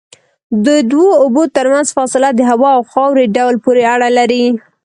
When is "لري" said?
4.17-4.45